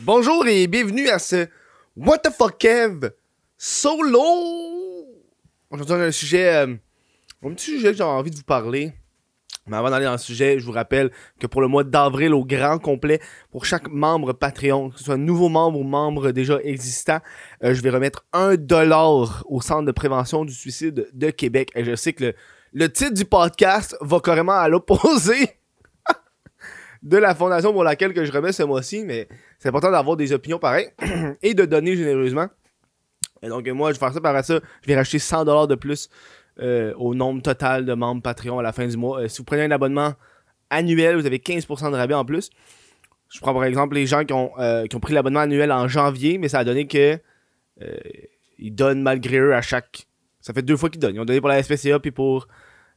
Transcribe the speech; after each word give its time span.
Bonjour 0.00 0.44
et 0.48 0.66
bienvenue 0.66 1.08
à 1.08 1.20
ce 1.20 1.46
What 1.96 2.18
the 2.18 2.30
fuck 2.30 2.58
Kev? 2.58 3.10
Solo. 3.56 4.24
Aujourd'hui, 5.70 5.94
on 5.94 6.00
a 6.00 6.06
un 6.06 6.10
sujet, 6.10 6.52
euh, 6.52 6.74
un 7.44 7.50
petit 7.54 7.70
sujet 7.76 7.92
que 7.92 7.98
j'ai 7.98 8.02
envie 8.02 8.30
de 8.32 8.36
vous 8.36 8.42
parler. 8.42 8.92
Mais 9.66 9.76
avant 9.76 9.90
d'aller 9.90 10.06
dans 10.06 10.12
le 10.12 10.18
sujet, 10.18 10.58
je 10.58 10.64
vous 10.64 10.72
rappelle 10.72 11.12
que 11.38 11.46
pour 11.46 11.60
le 11.60 11.68
mois 11.68 11.84
d'avril 11.84 12.34
au 12.34 12.44
grand 12.44 12.78
complet, 12.78 13.20
pour 13.52 13.64
chaque 13.66 13.88
membre 13.88 14.32
Patreon, 14.32 14.90
que 14.90 14.98
ce 14.98 15.04
soit 15.04 15.16
nouveau 15.16 15.48
membre 15.48 15.78
ou 15.78 15.84
membre 15.84 16.32
déjà 16.32 16.58
existant, 16.64 17.20
euh, 17.62 17.72
je 17.72 17.80
vais 17.80 17.90
remettre 17.90 18.26
un 18.32 18.56
dollar 18.56 19.44
au 19.48 19.60
Centre 19.60 19.86
de 19.86 19.92
prévention 19.92 20.44
du 20.44 20.52
suicide 20.52 21.08
de 21.12 21.30
Québec. 21.30 21.70
Et 21.76 21.84
je 21.84 21.94
sais 21.94 22.12
que 22.12 22.24
le, 22.24 22.34
le 22.72 22.92
titre 22.92 23.14
du 23.14 23.24
podcast 23.24 23.96
va 24.00 24.18
carrément 24.18 24.58
à 24.58 24.68
l'opposé 24.68 25.50
de 27.04 27.16
la 27.16 27.34
fondation 27.34 27.72
pour 27.72 27.84
laquelle 27.84 28.12
que 28.12 28.24
je 28.24 28.32
remets 28.32 28.52
ce 28.52 28.64
mois-ci, 28.64 29.04
mais 29.04 29.28
c'est 29.64 29.70
important 29.70 29.90
d'avoir 29.90 30.18
des 30.18 30.30
opinions 30.34 30.58
pareilles 30.58 30.90
et 31.42 31.54
de 31.54 31.64
donner 31.64 31.96
généreusement. 31.96 32.48
Et 33.42 33.48
donc 33.48 33.66
moi, 33.68 33.92
je 33.92 33.94
vais 33.94 33.98
faire 33.98 34.12
ça 34.12 34.20
par 34.20 34.44
ça, 34.44 34.60
je 34.82 34.86
vais 34.86 34.94
racheter 34.94 35.16
100$ 35.16 35.68
de 35.68 35.74
plus 35.74 36.10
euh, 36.60 36.92
au 36.98 37.14
nombre 37.14 37.40
total 37.40 37.86
de 37.86 37.94
membres 37.94 38.20
Patreon 38.20 38.58
à 38.58 38.62
la 38.62 38.74
fin 38.74 38.86
du 38.86 38.98
mois. 38.98 39.22
Euh, 39.22 39.28
si 39.28 39.38
vous 39.38 39.44
prenez 39.44 39.62
un 39.62 39.70
abonnement 39.70 40.12
annuel, 40.68 41.16
vous 41.16 41.24
avez 41.24 41.38
15% 41.38 41.92
de 41.92 41.96
rabais 41.96 42.12
en 42.12 42.26
plus. 42.26 42.50
Je 43.30 43.40
prends 43.40 43.54
par 43.54 43.64
exemple 43.64 43.94
les 43.94 44.04
gens 44.04 44.26
qui 44.26 44.34
ont, 44.34 44.52
euh, 44.58 44.84
qui 44.84 44.96
ont 44.96 45.00
pris 45.00 45.14
l'abonnement 45.14 45.40
annuel 45.40 45.72
en 45.72 45.88
janvier, 45.88 46.36
mais 46.36 46.48
ça 46.48 46.58
a 46.58 46.64
donné 46.64 46.86
que 46.86 47.18
ils 48.58 48.74
donnent 48.74 49.00
malgré 49.00 49.38
eux 49.38 49.54
à 49.54 49.62
chaque. 49.62 50.08
Ça 50.42 50.52
fait 50.52 50.60
deux 50.60 50.76
fois 50.76 50.90
qu'ils 50.90 51.00
donnent. 51.00 51.14
Ils 51.14 51.20
ont 51.20 51.24
donné 51.24 51.40
pour 51.40 51.48
la 51.48 51.62
SPCA 51.62 51.98
puis 52.00 52.10
pour 52.10 52.48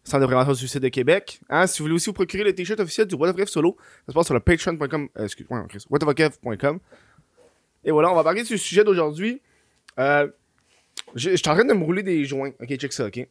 Centre 0.07 0.21
de 0.21 0.25
prévention 0.27 0.53
du 0.53 0.59
suicide 0.59 0.81
de 0.81 0.87
Québec. 0.87 1.41
Hein, 1.49 1.67
si 1.67 1.79
vous 1.79 1.83
voulez 1.83 1.95
aussi 1.95 2.05
vous 2.05 2.13
procurer 2.13 2.45
le 2.45 2.55
t-shirt 2.55 2.79
officiel 2.79 3.07
du 3.07 3.15
What 3.15 3.27
of 3.27 3.49
Solo, 3.49 3.75
ça 4.05 4.13
se 4.13 4.13
passe 4.13 4.27
sur 4.27 4.35
le 4.35 4.39
patreon.com. 4.39 5.09
Euh, 5.19 5.25
excuse-moi, 5.25 5.67
whatofkev.com. 5.89 6.79
Et 7.83 7.91
voilà, 7.91 8.09
on 8.09 8.15
va 8.15 8.23
parler 8.23 8.43
du 8.43 8.57
sujet 8.57 8.85
d'aujourd'hui. 8.85 9.41
Euh, 9.99 10.29
je 11.13 11.35
suis 11.35 11.49
en 11.49 11.55
train 11.55 11.65
de 11.65 11.73
me 11.73 11.83
rouler 11.83 12.03
des 12.03 12.23
joints. 12.23 12.51
Ok, 12.61 12.73
check 12.77 12.93
ça, 12.93 13.07
ok. 13.07 13.27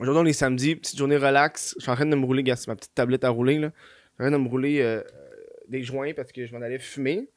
Aujourd'hui, 0.00 0.22
on 0.22 0.26
est 0.26 0.32
samedi, 0.32 0.74
petite 0.74 0.98
journée 0.98 1.16
relax. 1.16 1.76
Je 1.76 1.82
suis 1.82 1.90
en 1.92 1.94
train 1.94 2.06
de 2.06 2.16
me 2.16 2.26
rouler, 2.26 2.42
c'est 2.56 2.66
ma 2.66 2.74
petite 2.74 2.94
tablette 2.94 3.22
à 3.22 3.28
rouler. 3.28 3.60
Là. 3.60 3.68
Je 3.68 4.24
suis 4.24 4.26
en 4.26 4.30
train 4.30 4.38
de 4.38 4.42
me 4.42 4.48
rouler 4.48 4.80
euh, 4.80 5.00
des 5.68 5.84
joints 5.84 6.12
parce 6.12 6.32
que 6.32 6.44
je 6.44 6.52
m'en 6.52 6.60
allais 6.60 6.80
fumer. 6.80 7.28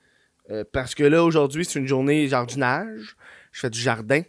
Parce 0.74 0.96
que 0.96 1.04
là, 1.04 1.24
aujourd'hui, 1.24 1.64
c'est 1.64 1.80
une 1.80 1.88
journée 1.88 2.28
jardinage. 2.28 3.16
Je 3.52 3.60
fais 3.62 3.70
du 3.70 3.80
jardin. 3.80 4.24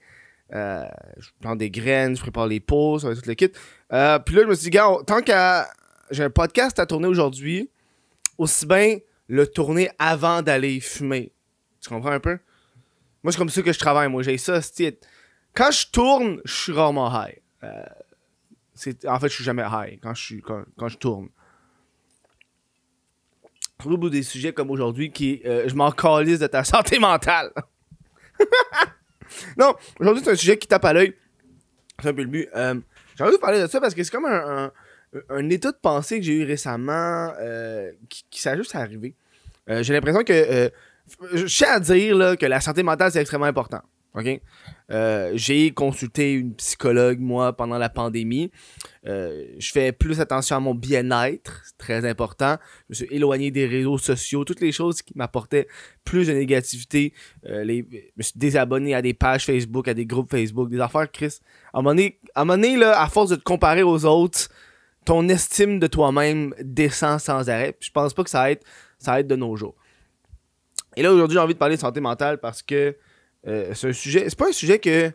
Euh, 0.52 0.84
je 1.18 1.30
prends 1.40 1.56
des 1.56 1.70
graines, 1.70 2.16
je 2.16 2.20
prépare 2.20 2.46
les 2.46 2.60
pots, 2.60 2.98
ça 2.98 3.08
va 3.08 3.14
tout 3.14 3.22
le 3.26 3.34
kit. 3.34 3.50
Euh, 3.92 4.18
puis 4.18 4.34
là, 4.34 4.42
je 4.42 4.48
me 4.48 4.54
suis 4.54 4.64
dit, 4.64 4.70
gars, 4.70 4.90
tant 5.06 5.22
qu'à. 5.22 5.68
J'ai 6.10 6.24
un 6.24 6.30
podcast 6.30 6.78
à 6.78 6.84
tourner 6.84 7.08
aujourd'hui, 7.08 7.70
aussi 8.36 8.66
bien 8.66 8.98
le 9.28 9.46
tourner 9.46 9.88
avant 9.98 10.42
d'aller 10.42 10.78
fumer. 10.80 11.32
Tu 11.80 11.88
comprends 11.88 12.10
un 12.10 12.20
peu? 12.20 12.38
Moi, 13.22 13.32
c'est 13.32 13.38
comme 13.38 13.48
ça 13.48 13.62
que 13.62 13.72
je 13.72 13.78
travaille. 13.78 14.10
Moi, 14.10 14.22
j'ai 14.22 14.36
ça. 14.36 14.60
Quand 15.54 15.70
je 15.70 15.86
tourne, 15.90 16.40
je 16.44 16.54
suis 16.54 16.72
rarement 16.72 17.10
high. 17.10 17.40
Euh, 17.64 17.82
en 19.06 19.18
fait, 19.20 19.28
je 19.28 19.34
suis 19.34 19.44
jamais 19.44 19.62
high 19.62 19.98
quand 20.02 20.12
je, 20.12 20.22
suis, 20.22 20.42
quand, 20.42 20.64
quand 20.76 20.88
je 20.88 20.98
tourne. 20.98 21.28
Au 23.84 23.96
bout 23.96 24.10
des 24.10 24.22
sujets 24.22 24.52
comme 24.52 24.70
aujourd'hui, 24.70 25.10
qui 25.10 25.40
je 25.44 25.74
m'en 25.74 25.90
calisse 25.92 26.40
de 26.40 26.46
ta 26.46 26.62
santé 26.62 26.98
mentale. 26.98 27.52
non, 29.56 29.74
aujourd'hui, 29.98 30.22
c'est 30.24 30.30
un 30.30 30.36
sujet 30.36 30.56
qui 30.56 30.66
tape 30.66 30.84
à 30.84 30.92
l'œil. 30.92 31.14
C'est 32.00 32.08
un 32.08 32.14
peu 32.14 32.22
le 32.22 32.28
but. 32.28 32.48
Euh, 32.54 32.74
j'ai 33.16 33.24
envie 33.24 33.34
de 33.34 33.40
parler 33.40 33.60
de 33.60 33.66
ça 33.66 33.80
parce 33.80 33.94
que 33.94 34.02
c'est 34.02 34.10
comme 34.10 34.26
un, 34.26 35.50
état 35.50 35.72
de 35.72 35.76
pensée 35.76 36.18
que 36.18 36.24
j'ai 36.24 36.34
eu 36.34 36.44
récemment 36.44 37.32
euh, 37.40 37.92
qui, 38.08 38.24
qui 38.30 38.40
s'est 38.40 38.56
juste 38.56 38.74
arrivé. 38.74 39.14
Euh, 39.68 39.82
j'ai 39.82 39.92
l'impression 39.92 40.24
que. 40.24 40.70
je 41.34 41.44
tiens 41.46 41.72
à 41.74 41.80
dire 41.80 42.16
là, 42.16 42.36
que 42.36 42.46
la 42.46 42.60
santé 42.60 42.82
mentale, 42.82 43.12
c'est 43.12 43.20
extrêmement 43.20 43.46
important. 43.46 43.82
OK? 44.14 44.40
Euh, 44.90 45.32
j'ai 45.34 45.70
consulté 45.70 46.34
une 46.34 46.54
psychologue, 46.54 47.18
moi, 47.18 47.56
pendant 47.56 47.78
la 47.78 47.88
pandémie. 47.88 48.50
Euh, 49.06 49.46
je 49.58 49.72
fais 49.72 49.92
plus 49.92 50.20
attention 50.20 50.56
à 50.56 50.60
mon 50.60 50.74
bien-être, 50.74 51.62
c'est 51.64 51.78
très 51.78 52.08
important. 52.08 52.56
Je 52.90 52.90
me 52.90 52.94
suis 52.94 53.16
éloigné 53.16 53.50
des 53.50 53.66
réseaux 53.66 53.96
sociaux, 53.96 54.44
toutes 54.44 54.60
les 54.60 54.72
choses 54.72 55.00
qui 55.00 55.16
m'apportaient 55.16 55.66
plus 56.04 56.26
de 56.26 56.34
négativité. 56.34 57.14
Euh, 57.46 57.64
je 57.66 57.96
me 58.16 58.22
suis 58.22 58.34
désabonné 58.36 58.94
à 58.94 59.00
des 59.00 59.14
pages 59.14 59.46
Facebook, 59.46 59.88
à 59.88 59.94
des 59.94 60.04
groupes 60.04 60.30
Facebook, 60.30 60.68
des 60.68 60.80
affaires, 60.80 61.10
Chris. 61.10 61.38
À 61.72 61.78
un 61.78 61.82
moment 61.82 61.94
donné, 61.94 62.20
à, 62.34 62.42
un 62.42 62.44
moment 62.44 62.60
donné, 62.60 62.76
là, 62.76 63.00
à 63.00 63.08
force 63.08 63.30
de 63.30 63.36
te 63.36 63.42
comparer 63.42 63.82
aux 63.82 64.04
autres, 64.04 64.50
ton 65.06 65.26
estime 65.28 65.78
de 65.78 65.86
toi-même 65.86 66.54
descend 66.60 67.18
sans 67.18 67.48
arrêt. 67.48 67.76
je 67.80 67.90
pense 67.90 68.12
pas 68.12 68.24
que 68.24 68.30
ça 68.30 68.50
aide, 68.52 68.60
ça 68.98 69.18
aide 69.18 69.26
de 69.26 69.36
nos 69.36 69.56
jours. 69.56 69.74
Et 70.96 71.02
là, 71.02 71.12
aujourd'hui, 71.12 71.34
j'ai 71.34 71.40
envie 71.40 71.54
de 71.54 71.58
parler 71.58 71.76
de 71.76 71.80
santé 71.80 72.00
mentale 72.00 72.38
parce 72.38 72.62
que 72.62 72.94
euh, 73.46 73.74
c'est 73.74 73.88
un 73.88 73.92
sujet. 73.92 74.28
C'est 74.28 74.38
pas 74.38 74.48
un 74.48 74.52
sujet 74.52 74.78
que 74.78 75.12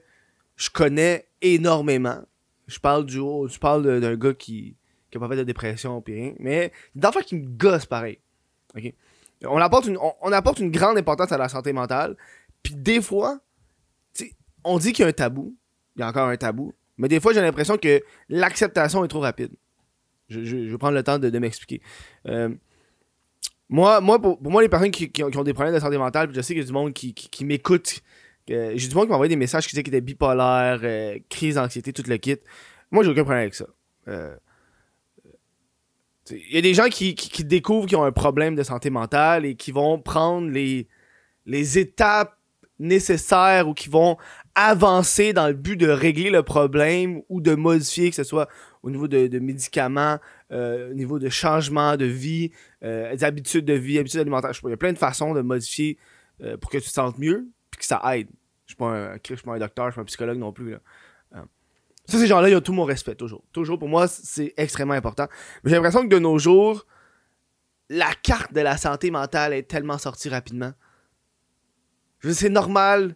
je 0.55 0.69
connais 0.69 1.27
énormément. 1.41 2.21
Je 2.67 2.79
parle 2.79 3.05
du 3.05 3.19
haut. 3.19 3.47
Je 3.47 3.59
parle 3.59 3.99
d'un 4.01 4.15
gars 4.15 4.33
qui, 4.33 4.75
qui 5.09 5.17
a 5.17 5.19
pas 5.19 5.29
fait 5.29 5.37
de 5.37 5.43
dépression 5.43 6.01
pis 6.01 6.13
rien. 6.13 6.33
Mais 6.39 6.71
d'enfants 6.95 7.21
qui 7.21 7.35
me 7.35 7.47
gosse 7.47 7.85
pareil. 7.85 8.19
On 9.43 9.57
apporte, 9.57 9.85
une, 9.87 9.97
on, 9.97 10.31
apporte 10.31 10.59
une 10.59 10.71
grande 10.71 10.97
importance 10.97 11.31
à 11.31 11.37
la 11.37 11.49
santé 11.49 11.71
mentale. 11.73 12.17
Puis 12.63 12.75
des 12.75 13.01
fois, 13.01 13.39
on 14.63 14.77
dit 14.79 14.93
qu'il 14.93 15.03
y 15.03 15.05
a 15.05 15.09
un 15.09 15.13
tabou. 15.13 15.55
Il 15.95 16.01
y 16.01 16.03
a 16.03 16.07
encore 16.07 16.27
un 16.27 16.37
tabou. 16.37 16.73
Mais 16.97 17.07
des 17.07 17.19
fois, 17.19 17.33
j'ai 17.33 17.41
l'impression 17.41 17.77
que 17.77 18.01
l'acceptation 18.29 19.05
est 19.05 19.07
trop 19.07 19.19
rapide. 19.19 19.51
Je, 20.29 20.39
vais 20.39 20.77
prendre 20.77 20.95
le 20.95 21.03
temps 21.03 21.19
de, 21.19 21.39
m'expliquer. 21.39 21.81
Euh, 22.25 22.49
moi, 23.69 24.01
moi 24.01 24.21
pour, 24.21 24.41
moi, 24.41 24.61
les 24.61 24.69
personnes 24.69 24.91
qui, 24.91 25.23
ont, 25.23 25.43
des 25.43 25.53
problèmes 25.53 25.75
de 25.75 25.79
santé 25.79 25.97
mentale, 25.97 26.29
je 26.33 26.41
sais 26.41 26.53
qu'il 26.53 26.61
y 26.61 26.65
a 26.65 26.67
du 26.67 26.73
monde 26.73 26.93
qui, 26.93 27.13
qui, 27.13 27.45
m'écoute. 27.45 28.01
j'ai 28.47 28.75
du 28.75 28.95
monde 28.95 29.05
qui 29.05 29.09
m'a 29.09 29.15
envoyé 29.15 29.29
des 29.29 29.35
messages 29.35 29.65
qui 29.65 29.71
disaient 29.71 29.83
qu'ils 29.83 29.93
étaient 29.93 30.01
bipolaires, 30.01 30.79
euh, 30.83 31.17
crise 31.29 31.55
d'anxiété, 31.55 31.91
tout 31.91 32.03
le 32.07 32.17
kit. 32.17 32.37
Moi, 32.91 33.03
j'ai 33.03 33.09
aucun 33.09 33.23
problème 33.23 33.41
avec 33.41 33.55
ça. 33.55 33.65
Euh, 34.07 34.35
il 36.29 36.55
y 36.55 36.57
a 36.57 36.61
des 36.61 36.73
gens 36.73 36.87
qui, 36.87 37.15
qui, 37.15 37.43
découvrent 37.43 37.87
qu'ils 37.87 37.97
ont 37.97 38.03
un 38.03 38.11
problème 38.11 38.55
de 38.55 38.63
santé 38.63 38.89
mentale 38.89 39.45
et 39.45 39.55
qui 39.55 39.71
vont 39.71 39.99
prendre 39.99 40.49
les, 40.49 40.87
les 41.45 41.77
étapes 41.77 42.37
nécessaires 42.79 43.67
ou 43.67 43.73
qui 43.73 43.89
vont 43.89 44.17
avancer 44.57 45.33
dans 45.33 45.47
le 45.47 45.53
but 45.53 45.77
de 45.77 45.87
régler 45.87 46.31
le 46.31 46.41
problème 46.41 47.21
ou 47.29 47.41
de 47.41 47.53
modifier, 47.53 48.09
que 48.09 48.15
ce 48.15 48.23
soit 48.23 48.49
au 48.81 48.89
niveau 48.89 49.07
de, 49.07 49.37
médicaments, 49.37 50.17
euh, 50.51 50.89
au 50.89 50.93
niveau 50.95 51.19
de 51.19 51.29
changement 51.29 51.95
de 51.95 52.05
vie, 52.05 52.51
euh, 52.83 53.15
de 53.15 53.73
vie, 53.73 53.99
habitudes 53.99 54.19
alimentaires. 54.19 54.51
Il 54.63 54.69
y 54.71 54.73
a 54.73 54.77
plein 54.77 54.93
de 54.93 54.97
façons 54.97 55.35
de 55.35 55.41
modifier 55.41 55.99
euh, 56.41 56.57
pour 56.57 56.71
que 56.71 56.79
tu 56.79 56.85
te 56.85 56.89
sentes 56.89 57.19
mieux 57.19 57.47
puis 57.69 57.79
que 57.79 57.85
ça 57.85 58.01
aide. 58.15 58.29
Je 58.65 58.71
suis 58.71 58.75
pas 58.77 58.87
un, 58.87 59.13
je 59.13 59.35
suis 59.35 59.43
pas 59.43 59.53
un 59.53 59.59
docteur, 59.59 59.85
je 59.85 59.91
suis 59.91 59.95
pas 59.97 60.01
un 60.01 60.05
psychologue 60.05 60.39
non 60.39 60.51
plus. 60.51 60.71
Là. 60.71 60.79
ça, 62.07 62.17
ces 62.17 62.25
gens-là, 62.25 62.49
ils 62.49 62.55
ont 62.55 62.61
tout 62.61 62.73
mon 62.73 62.83
respect, 62.83 63.13
toujours. 63.13 63.43
Toujours, 63.51 63.77
pour 63.77 63.89
moi, 63.89 64.07
c'est 64.07 64.55
extrêmement 64.57 64.95
important. 64.95 65.27
Mais 65.63 65.69
j'ai 65.69 65.75
l'impression 65.75 66.01
que 66.01 66.13
de 66.13 66.19
nos 66.19 66.39
jours, 66.39 66.87
la 67.89 68.09
carte 68.23 68.53
de 68.53 68.61
la 68.61 68.75
santé 68.77 69.11
mentale 69.11 69.53
est 69.53 69.69
tellement 69.69 69.99
sortie 69.99 70.29
rapidement. 70.29 70.73
C'est 72.23 72.49
normal 72.49 73.15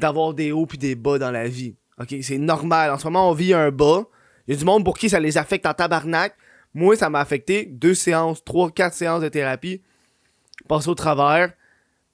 d'avoir 0.00 0.34
des 0.34 0.52
hauts 0.52 0.66
puis 0.66 0.78
des 0.78 0.94
bas 0.94 1.18
dans 1.18 1.30
la 1.30 1.46
vie. 1.46 1.76
Ok, 1.98 2.14
c'est 2.22 2.38
normal. 2.38 2.90
En 2.90 2.98
ce 2.98 3.04
moment, 3.04 3.30
on 3.30 3.34
vit 3.34 3.54
un 3.54 3.70
bas. 3.70 4.04
Il 4.46 4.54
y 4.54 4.56
a 4.56 4.58
du 4.58 4.64
monde 4.64 4.84
pour 4.84 4.98
qui 4.98 5.10
ça 5.10 5.20
les 5.20 5.38
affecte 5.38 5.66
en 5.66 5.74
tabarnak. 5.74 6.34
Moi, 6.74 6.96
ça 6.96 7.10
m'a 7.10 7.20
affecté. 7.20 7.66
Deux 7.66 7.94
séances, 7.94 8.42
trois, 8.42 8.70
quatre 8.70 8.94
séances 8.94 9.22
de 9.22 9.28
thérapie. 9.28 9.82
Passer 10.66 10.88
au 10.88 10.94
travers. 10.94 11.52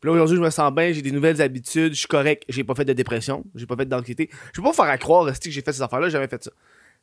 Puis 0.00 0.08
là, 0.08 0.12
aujourd'hui, 0.12 0.36
je 0.36 0.42
me 0.42 0.50
sens 0.50 0.72
bien, 0.72 0.92
j'ai 0.92 1.02
des 1.02 1.10
nouvelles 1.10 1.40
habitudes, 1.40 1.94
je 1.94 2.00
suis 2.00 2.08
correct. 2.08 2.44
J'ai 2.48 2.64
pas 2.64 2.74
fait 2.74 2.84
de 2.84 2.92
dépression, 2.92 3.44
j'ai 3.54 3.66
pas 3.66 3.76
fait 3.76 3.86
d'anxiété. 3.86 4.28
Je 4.52 4.60
peux 4.60 4.68
pas 4.68 4.72
faire 4.72 4.84
à 4.86 4.98
croire 4.98 5.26
que 5.26 5.50
j'ai 5.50 5.62
fait 5.62 5.72
ces 5.72 5.82
affaires-là, 5.82 6.08
j'ai 6.08 6.12
jamais 6.12 6.28
fait 6.28 6.44
ça. 6.44 6.50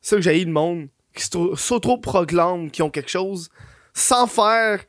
C'est 0.00 0.10
ça 0.10 0.16
que 0.16 0.22
j'ai 0.22 0.44
le 0.44 0.52
monde 0.52 0.88
qui 1.14 1.24
s'auto-proclament 1.24 2.70
qui 2.70 2.82
ont 2.82 2.90
quelque 2.90 3.10
chose 3.10 3.50
sans 3.92 4.26
faire 4.26 4.84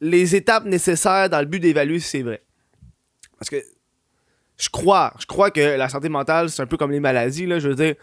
les 0.00 0.36
étapes 0.36 0.64
nécessaires 0.64 1.28
dans 1.28 1.40
le 1.40 1.46
but 1.46 1.60
d'évaluer 1.60 2.00
si 2.00 2.08
c'est 2.08 2.22
vrai. 2.22 2.42
Parce 3.38 3.50
que 3.50 3.56
je 4.56 4.68
crois, 4.68 5.12
je 5.18 5.26
crois 5.26 5.50
que 5.50 5.76
la 5.76 5.88
santé 5.88 6.08
mentale, 6.08 6.50
c'est 6.50 6.62
un 6.62 6.66
peu 6.66 6.76
comme 6.76 6.90
les 6.90 7.00
maladies, 7.00 7.46
là. 7.46 7.58
Je 7.58 7.68
veux 7.68 7.74
dire, 7.74 7.94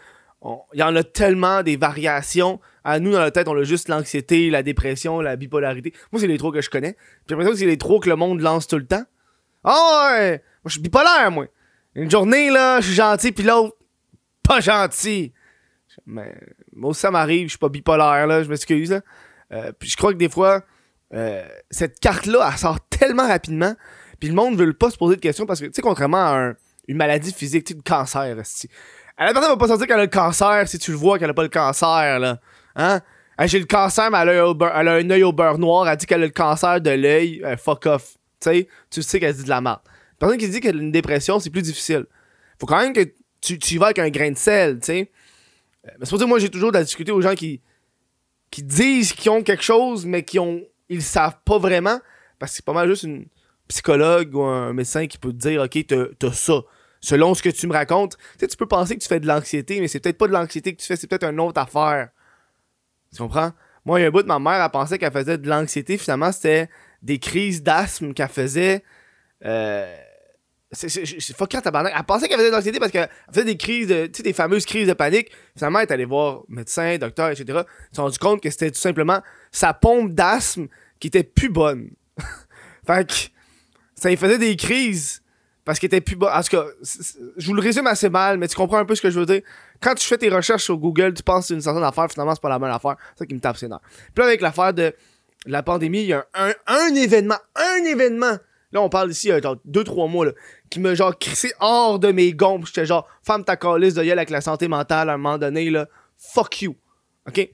il 0.73 0.79
y 0.79 0.83
en 0.83 0.95
a 0.95 1.03
tellement 1.03 1.63
des 1.63 1.77
variations. 1.77 2.59
À 2.83 2.99
nous, 2.99 3.11
dans 3.11 3.19
la 3.19 3.31
tête, 3.31 3.47
on 3.47 3.55
a 3.55 3.63
juste 3.63 3.87
l'anxiété, 3.87 4.49
la 4.49 4.61
dépression, 4.61 5.21
la 5.21 5.35
bipolarité. 5.35 5.93
Moi, 6.11 6.19
c'est 6.19 6.27
les 6.27 6.37
trois 6.37 6.51
que 6.51 6.61
je 6.61 6.69
connais. 6.69 6.97
J'ai 7.27 7.35
l'impression 7.35 7.53
que 7.53 7.59
c'est 7.59 7.65
les 7.65 7.77
trois 7.77 7.99
que 7.99 8.09
le 8.09 8.15
monde 8.15 8.41
lance 8.41 8.67
tout 8.67 8.77
le 8.77 8.85
temps. 8.85 9.05
Ah 9.63 10.11
ouais! 10.11 10.31
Moi, 10.31 10.65
je 10.65 10.71
suis 10.71 10.81
bipolaire, 10.81 11.31
moi. 11.31 11.45
Une 11.95 12.11
journée, 12.11 12.49
là, 12.49 12.81
je 12.81 12.87
suis 12.87 12.95
gentil, 12.95 13.31
puis 13.31 13.45
l'autre, 13.45 13.77
pas 14.47 14.59
gentil. 14.59 15.33
Mais 16.05 16.35
moi 16.73 16.89
aussi, 16.89 17.01
ça 17.01 17.11
m'arrive, 17.11 17.45
je 17.45 17.51
suis 17.51 17.59
pas 17.59 17.69
bipolaire, 17.69 18.27
là, 18.27 18.43
je 18.43 18.49
m'excuse. 18.49 18.99
Euh, 19.51 19.71
puis 19.77 19.89
je 19.89 19.95
crois 19.95 20.11
que 20.11 20.17
des 20.17 20.29
fois, 20.29 20.63
euh, 21.13 21.47
cette 21.69 21.99
carte-là, 21.99 22.49
elle 22.51 22.57
sort 22.57 22.79
tellement 22.89 23.27
rapidement, 23.27 23.75
puis 24.23 24.29
le 24.29 24.35
monde 24.35 24.55
veut 24.55 24.71
pas 24.71 24.89
se 24.89 24.95
poser 24.95 25.17
de 25.17 25.21
questions 25.21 25.45
parce 25.45 25.59
que, 25.59 25.65
tu 25.65 25.73
sais, 25.73 25.81
contrairement 25.81 26.15
à 26.15 26.53
une 26.87 26.95
maladie 26.95 27.33
physique, 27.33 27.65
tu 27.65 27.73
sais, 27.73 27.77
le 27.77 27.83
cancer, 27.83 28.23
la 28.23 29.33
personne 29.33 29.51
va 29.51 29.57
pas 29.57 29.67
sentir 29.67 29.85
qu'elle 29.85 29.99
a 29.99 30.03
le 30.03 30.07
cancer 30.07 30.65
si 30.65 30.79
tu 30.79 30.91
le 30.91 30.97
vois 30.97 31.19
qu'elle 31.19 31.29
a 31.29 31.33
pas 31.33 31.43
le 31.43 31.49
cancer, 31.49 32.19
là. 32.19 32.39
Hein? 32.77 33.01
j'ai 33.41 33.59
le 33.59 33.65
cancer, 33.65 34.09
mais 34.09 34.19
elle 34.19 34.29
a, 34.29 34.93
un 34.93 35.09
œil 35.09 35.23
au 35.23 35.33
beurre 35.33 35.57
noir. 35.57 35.89
Elle 35.89 35.97
dit 35.97 36.05
qu'elle 36.05 36.23
a 36.23 36.27
le 36.27 36.31
cancer 36.31 36.79
de 36.79 36.91
l'œil. 36.91 37.41
Euh, 37.43 37.57
fuck 37.57 37.85
off. 37.85 38.15
sais, 38.39 38.69
tu 38.89 39.01
sais 39.01 39.19
qu'elle 39.19 39.35
dit 39.35 39.43
de 39.43 39.49
la 39.49 39.59
merde. 39.59 39.81
Personne 40.17 40.37
qui 40.37 40.47
dit 40.47 40.61
qu'elle 40.61 40.77
a 40.77 40.81
une 40.81 40.93
dépression, 40.93 41.41
c'est 41.41 41.49
plus 41.49 41.61
difficile. 41.61 42.05
Faut 42.61 42.65
quand 42.65 42.79
même 42.79 42.93
que 42.93 43.03
tu, 43.41 43.59
tu 43.59 43.73
y 43.73 43.77
vas 43.77 43.87
avec 43.87 43.99
un 43.99 44.09
grain 44.09 44.31
de 44.31 44.37
sel, 44.37 44.79
tu 44.79 44.85
sais. 44.85 45.11
Euh, 45.85 45.89
c'est 46.03 46.09
pour 46.11 46.19
ça 46.19 46.23
que 46.23 46.29
moi, 46.29 46.39
j'ai 46.39 46.49
toujours 46.49 46.71
de 46.71 46.77
la 46.77 46.85
difficulté 46.85 47.11
aux 47.11 47.19
gens 47.19 47.35
qui, 47.35 47.59
qui 48.51 48.63
disent 48.63 49.11
qu'ils 49.11 49.31
ont 49.31 49.43
quelque 49.43 49.65
chose, 49.65 50.05
mais 50.05 50.23
qui 50.23 50.39
ont 50.39 50.61
ils 50.87 51.01
savent 51.01 51.39
pas 51.43 51.57
vraiment. 51.57 51.99
Parce 52.39 52.53
que 52.53 52.55
c'est 52.55 52.65
pas 52.65 52.71
mal 52.71 52.87
juste 52.87 53.03
une 53.03 53.25
psychologue 53.67 54.35
ou 54.35 54.43
un 54.43 54.73
médecin 54.73 55.07
qui 55.07 55.17
peut 55.17 55.31
te 55.31 55.37
dire, 55.37 55.61
OK, 55.61 55.85
t'as 56.19 56.31
ça. 56.31 56.61
Selon 57.01 57.33
ce 57.33 57.43
que 57.43 57.49
tu 57.49 57.67
me 57.67 57.73
racontes, 57.73 58.17
tu 58.17 58.39
sais, 58.39 58.47
tu 58.47 58.55
peux 58.55 58.65
penser 58.65 58.95
que 58.95 59.01
tu 59.01 59.09
fais 59.09 59.19
de 59.19 59.27
l'anxiété, 59.27 59.81
mais 59.81 59.89
c'est 59.89 59.99
peut-être 59.99 60.17
pas 60.17 60.27
de 60.27 60.33
l'anxiété 60.33 60.73
que 60.73 60.79
tu 60.79 60.87
fais, 60.87 60.95
c'est 60.95 61.07
peut-être 61.07 61.25
une 61.25 61.39
autre 61.39 61.59
affaire. 61.59 62.09
Tu 63.13 63.21
comprends? 63.21 63.51
Moi, 63.85 63.99
il 63.99 64.03
y 64.03 64.05
a 64.05 64.07
un 64.07 64.11
bout 64.11 64.21
de 64.21 64.27
ma 64.27 64.39
mère, 64.39 64.63
elle 64.63 64.71
pensait 64.71 64.97
qu'elle 64.97 65.11
faisait 65.11 65.37
de 65.37 65.49
l'anxiété. 65.49 65.97
Finalement, 65.97 66.31
c'était 66.31 66.69
des 67.01 67.19
crises 67.19 67.61
d'asthme 67.61 68.13
qu'elle 68.13 68.29
faisait. 68.29 68.83
Euh, 69.43 69.93
c'est 70.71 71.35
fucking 71.35 71.61
tabarnak. 71.61 71.93
Elle 71.95 72.03
pensait 72.03 72.27
qu'elle 72.27 72.37
faisait 72.37 72.49
de 72.49 72.55
l'anxiété 72.55 72.79
parce 72.79 72.91
qu'elle 72.91 73.09
faisait 73.29 73.45
des 73.45 73.57
crises, 73.57 73.87
de, 73.87 74.07
tu 74.07 74.17
sais, 74.17 74.23
des 74.23 74.33
fameuses 74.33 74.65
crises 74.65 74.87
de 74.87 74.93
panique. 74.93 75.29
Finalement, 75.55 75.79
elle 75.79 75.89
est 75.89 75.91
allée 75.91 76.05
voir 76.05 76.43
médecin, 76.47 76.97
docteur, 76.97 77.29
etc. 77.29 77.43
Ils 77.91 77.95
se 77.95 78.01
sont 78.01 78.09
compte 78.19 78.41
que 78.41 78.49
c'était 78.49 78.71
tout 78.71 78.79
simplement 78.79 79.21
sa 79.51 79.73
pompe 79.73 80.13
d'asthme 80.13 80.67
qui 80.99 81.07
était 81.07 81.23
plus 81.23 81.49
bonne. 81.49 81.91
fait 82.87 83.07
que 83.07 83.32
ça 84.03 84.09
lui 84.09 84.17
faisait 84.17 84.37
des 84.37 84.57
crises 84.57 85.21
parce 85.63 85.79
qu'elle 85.79 85.87
était 85.87 86.01
plus 86.01 86.17
bonne. 86.17 86.29
En 86.33 86.41
tout 86.41 86.57
cas, 86.57 86.65
je 87.37 87.47
vous 87.47 87.53
le 87.53 87.61
résume 87.61 87.87
assez 87.87 88.09
mal, 88.09 88.37
mais 88.37 88.49
tu 88.49 88.55
comprends 88.55 88.79
un 88.79 88.83
peu 88.83 88.95
ce 88.95 89.01
que 89.01 89.09
je 89.09 89.17
veux 89.17 89.25
dire. 89.25 89.41
Quand 89.81 89.95
tu 89.95 90.05
fais 90.05 90.17
tes 90.17 90.27
recherches 90.27 90.65
sur 90.65 90.77
Google, 90.77 91.13
tu 91.13 91.23
penses 91.23 91.43
que 91.43 91.47
c'est 91.47 91.53
une 91.53 91.61
certaine 91.61 91.85
affaire, 91.85 92.11
finalement, 92.11 92.35
c'est 92.35 92.41
pas 92.41 92.49
la 92.49 92.59
bonne 92.59 92.69
affaire. 92.69 92.97
C'est 93.13 93.19
ça 93.19 93.25
qui 93.25 93.33
me 93.33 93.39
tape 93.39 93.55
ses 93.55 93.69
nerfs. 93.69 93.79
Puis 93.81 94.21
là, 94.21 94.25
avec 94.25 94.41
l'affaire 94.41 94.73
de 94.73 94.93
la 95.45 95.63
pandémie, 95.63 96.01
il 96.01 96.07
y 96.07 96.13
a 96.13 96.25
un, 96.33 96.51
un 96.67 96.95
événement, 96.95 97.37
un 97.55 97.85
événement. 97.85 98.35
Là, 98.73 98.81
on 98.81 98.89
parle 98.89 99.09
ici, 99.09 99.31
euh, 99.31 99.41
genre, 99.41 99.55
deux, 99.63 99.85
trois 99.85 100.09
mois, 100.09 100.25
là, 100.25 100.31
qui 100.69 100.81
m'a 100.81 100.95
genre 100.95 101.17
crissé 101.17 101.53
hors 101.61 101.97
de 101.97 102.11
mes 102.11 102.33
gombes. 102.33 102.65
J'étais 102.65 102.85
genre, 102.85 103.07
femme 103.25 103.45
ta 103.45 103.55
calice 103.55 103.93
de 103.93 104.03
gueule 104.03 104.19
avec 104.19 104.31
la 104.31 104.41
santé 104.41 104.67
mentale 104.67 105.09
à 105.09 105.13
un 105.13 105.17
moment 105.17 105.37
donné, 105.37 105.69
là. 105.69 105.87
Fuck 106.17 106.63
you. 106.63 106.75
OK? 107.25 107.49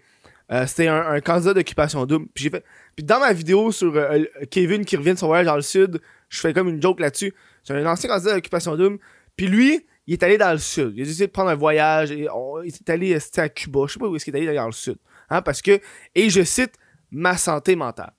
Euh, 0.52 0.66
C'était 0.66 0.88
un, 0.88 1.20
candidat 1.20 1.54
d'occupation 1.54 2.08
double. 2.08 2.26
Puis 2.34 2.46
j'ai 2.46 2.50
fait. 2.50 2.64
Puis 2.96 3.06
dans 3.06 3.20
ma 3.20 3.34
vidéo 3.34 3.72
sur 3.72 3.96
euh, 3.96 4.24
Kevin 4.50 4.84
qui 4.84 4.98
revient 4.98 5.14
de 5.14 5.20
son 5.20 5.28
voyage 5.28 5.46
dans 5.46 5.56
le 5.56 5.62
sud, 5.62 6.02
je 6.30 6.40
fais 6.40 6.54
comme 6.54 6.70
une 6.70 6.82
joke 6.82 7.00
là-dessus. 7.00 7.34
C'est 7.64 7.74
un 7.74 7.86
ancien 7.86 8.10
candidat 8.10 8.36
d'occupation 8.36 8.76
double. 8.76 9.00
Puis 9.36 9.48
lui, 9.48 9.86
il 10.08 10.14
est 10.14 10.24
allé 10.24 10.38
dans 10.38 10.52
le 10.52 10.58
sud. 10.58 10.94
Il 10.96 11.02
a 11.02 11.06
décidé 11.06 11.28
de 11.28 11.32
prendre 11.32 11.50
un 11.50 11.56
voyage. 11.56 12.12
Il 12.12 12.24
est 12.24 12.90
allé 12.90 13.16
euh, 13.16 13.42
à 13.42 13.50
Cuba. 13.50 13.82
Je 13.88 13.94
sais 13.94 14.00
pas 14.00 14.08
où 14.08 14.16
est-ce 14.16 14.26
qu'il 14.26 14.36
est 14.36 14.40
allé 14.48 14.56
dans 14.56 14.66
le 14.66 14.72
sud. 14.72 14.98
Hein, 15.30 15.42
parce 15.42 15.62
que, 15.62 15.80
et 16.16 16.30
je 16.30 16.44
cite, 16.44 16.74
ma 17.12 17.38
santé 17.38 17.76
mentale. 17.76 18.14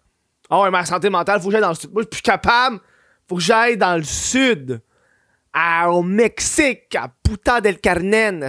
Ouais, 0.50 0.70
ma 0.70 0.84
santé 0.84 1.10
mentale, 1.10 1.40
faut 1.40 1.46
que 1.46 1.52
j'aille 1.52 1.60
dans 1.60 1.70
le 1.70 1.74
sud. 1.74 1.92
Moi, 1.92 2.02
je 2.02 2.06
suis 2.06 2.10
plus 2.10 2.22
capable. 2.22 2.80
Faut 3.28 3.36
que 3.36 3.42
j'aille 3.42 3.76
dans 3.76 3.96
le 3.96 4.02
sud. 4.02 4.82
Au 5.88 6.02
Mexique, 6.02 6.94
à 6.96 7.12
Puta 7.22 7.60
del 7.60 7.78
Carmen. 7.78 8.48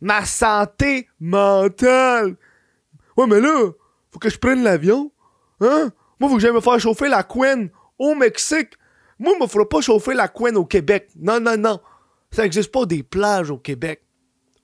Ma 0.00 0.24
santé 0.24 1.08
mentale. 1.20 2.36
Ouais, 3.16 3.26
mais 3.26 3.40
là, 3.40 3.70
faut 4.10 4.18
que 4.18 4.30
je 4.30 4.38
prenne 4.38 4.62
l'avion. 4.62 5.12
Hein? 5.60 5.90
Moi, 6.18 6.28
faut 6.28 6.36
que 6.36 6.42
j'aille 6.42 6.52
me 6.52 6.60
faire 6.60 6.78
chauffer 6.80 7.08
la 7.08 7.22
couenne 7.22 7.70
au 8.02 8.16
Mexique. 8.16 8.72
Moi, 9.18 9.34
il 9.38 9.42
me 9.42 9.64
pas 9.64 9.80
chauffer 9.80 10.14
la 10.14 10.26
couenne 10.26 10.56
au 10.56 10.64
Québec. 10.64 11.08
Non, 11.16 11.38
non, 11.38 11.56
non. 11.56 11.80
Ça 12.32 12.44
existe 12.44 12.72
pas 12.72 12.84
des 12.84 13.04
plages 13.04 13.50
au 13.50 13.58
Québec. 13.58 14.02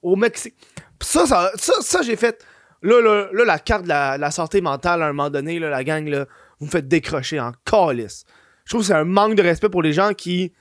Au 0.02 0.16
Mexique. 0.16 0.54
Ça, 1.00 1.24
ça, 1.26 1.52
ça, 1.56 2.02
j'ai 2.02 2.16
fait. 2.16 2.44
Là, 2.82 3.00
là, 3.00 3.28
là, 3.32 3.44
la 3.44 3.58
carte 3.60 3.84
de 3.84 3.88
la, 3.88 4.30
santé 4.32 4.60
mentale, 4.60 5.02
à 5.02 5.06
un 5.06 5.12
moment 5.12 5.30
donné, 5.30 5.60
la 5.60 5.84
gang, 5.84 6.06
là, 6.08 6.26
vous 6.58 6.66
me 6.66 6.70
faites 6.70 6.88
décrocher 6.88 7.38
en 7.38 7.52
calice. 7.64 8.24
Je 8.64 8.72
trouve 8.72 8.80
que 8.82 8.88
c'est 8.88 8.94
un 8.94 9.04
manque 9.04 9.36
de 9.36 9.42
respect 9.42 9.68
pour 9.68 9.82
les 9.82 9.92
gens 9.92 10.12
qui 10.14 10.52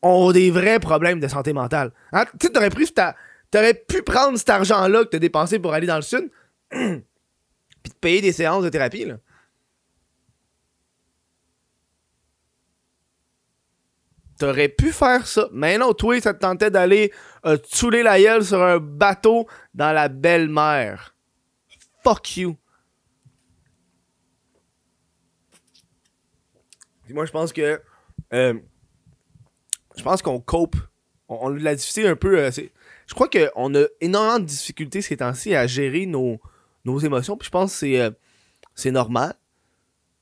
ont 0.00 0.32
des 0.32 0.50
vrais 0.50 0.80
problèmes 0.80 1.20
de 1.20 1.28
santé 1.28 1.52
mentale. 1.52 1.92
Hein? 2.12 2.24
Tu 2.40 2.46
sais, 2.46 2.52
t'aurais 2.52 2.70
pris 2.70 2.90
ta- 2.90 3.14
T'aurais 3.50 3.74
pu 3.74 4.00
prendre 4.00 4.38
cet 4.38 4.48
argent-là 4.48 5.04
que 5.04 5.10
t'as 5.10 5.18
dépensé 5.18 5.58
pour 5.58 5.74
aller 5.74 5.86
dans 5.86 5.96
le 5.96 6.02
sud, 6.02 6.30
puis 6.70 7.02
te 7.84 7.98
payer 8.00 8.22
des 8.22 8.32
séances 8.32 8.64
de 8.64 8.70
thérapie, 8.70 9.04
là. 9.04 9.16
T'aurais 14.42 14.68
pu 14.68 14.90
faire 14.90 15.24
ça. 15.24 15.48
Mais 15.52 15.78
non, 15.78 15.92
toi, 15.92 16.20
ça 16.20 16.34
te 16.34 16.40
tentait 16.40 16.68
d'aller 16.68 17.12
euh, 17.46 17.56
la 18.02 18.20
gueule 18.20 18.44
sur 18.44 18.60
un 18.60 18.78
bateau 18.78 19.46
dans 19.72 19.92
la 19.92 20.08
belle 20.08 20.48
mer. 20.48 21.14
Fuck 22.02 22.38
you. 22.38 22.56
Puis 27.04 27.14
moi, 27.14 27.24
je 27.24 27.30
pense 27.30 27.52
que. 27.52 27.80
euh, 28.32 28.54
je 29.96 30.02
pense 30.02 30.20
qu'on 30.22 30.40
cope. 30.40 30.74
On, 31.28 31.38
on 31.42 31.48
la 31.50 31.76
difficulté 31.76 32.08
un 32.08 32.16
peu. 32.16 32.36
euh, 32.36 32.50
je 32.50 33.14
crois 33.14 33.28
qu'on 33.28 33.74
a 33.76 33.84
énormément 34.00 34.40
de 34.40 34.44
difficultés 34.44 35.02
ces 35.02 35.18
temps-ci 35.18 35.54
à 35.54 35.68
gérer 35.68 36.04
nos, 36.06 36.40
nos 36.84 36.98
émotions. 36.98 37.36
Puis 37.36 37.46
je 37.46 37.50
pense 37.52 37.74
que 37.74 37.78
c'est, 37.78 38.00
euh, 38.00 38.90
normal. 38.90 39.34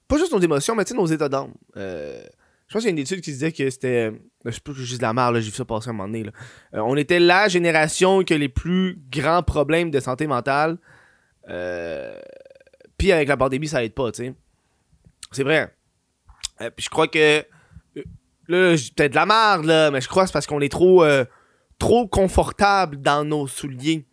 Pas 0.08 0.18
juste 0.18 0.32
nos 0.32 0.40
émotions, 0.40 0.74
mais 0.74 0.84
nos 0.92 1.06
états 1.06 1.30
d'âme. 1.30 1.54
Euh, 1.78 2.22
je 2.70 2.74
pense 2.74 2.82
qu'il 2.84 2.90
y 2.90 2.92
a 2.92 2.96
une 2.96 2.98
étude 3.00 3.20
qui 3.20 3.32
disait 3.32 3.50
que 3.50 3.68
c'était. 3.68 4.12
euh, 4.12 4.18
Je 4.44 4.52
sais 4.52 4.60
pas 4.60 4.70
que 4.72 4.78
dis 4.78 4.96
de 4.96 5.02
la 5.02 5.12
merde, 5.12 5.34
j'ai 5.40 5.50
vu 5.50 5.56
ça 5.56 5.64
passer 5.64 5.88
à 5.88 5.90
un 5.90 5.92
moment 5.92 6.06
donné. 6.06 6.22
là. 6.22 6.30
Euh, 6.74 6.80
on 6.84 6.96
était 6.96 7.18
la 7.18 7.48
génération 7.48 8.22
qui 8.22 8.32
a 8.32 8.38
les 8.38 8.48
plus 8.48 8.96
grands 9.10 9.42
problèmes 9.42 9.90
de 9.90 9.98
santé 9.98 10.28
mentale. 10.28 10.78
Euh, 11.48 12.16
Puis 12.96 13.10
avec 13.10 13.26
la 13.26 13.36
pandémie, 13.36 13.66
ça 13.66 13.82
aide 13.82 13.92
pas, 13.92 14.12
tu 14.12 14.24
sais. 14.24 14.34
C'est 15.32 15.42
vrai. 15.42 15.74
Euh, 16.60 16.70
puis 16.70 16.84
je 16.84 16.90
crois 16.90 17.08
que. 17.08 17.44
Là, 18.46 18.76
peut-être 18.96 19.10
de 19.10 19.16
la 19.16 19.26
merde, 19.26 19.64
là, 19.64 19.90
mais 19.90 20.00
je 20.00 20.08
crois 20.08 20.22
que 20.22 20.28
c'est 20.28 20.32
parce 20.32 20.46
qu'on 20.46 20.60
est 20.60 20.70
trop. 20.70 21.04
trop 21.80 22.06
confortable 22.06 22.98
dans 23.02 23.24
nos 23.24 23.48
souliers. 23.48 24.06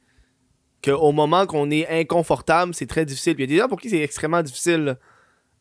Qu'au 0.83 1.11
moment 1.11 1.45
qu'on 1.45 1.69
est 1.69 1.87
inconfortable, 2.01 2.73
c'est 2.73 2.87
très 2.87 3.05
difficile. 3.05 3.35
Puis 3.35 3.43
il 3.43 3.51
y 3.51 3.53
a 3.53 3.55
des 3.55 3.61
gens 3.61 3.67
pour 3.67 3.79
qui 3.79 3.91
c'est 3.91 4.01
extrêmement 4.01 4.41
difficile. 4.41 4.97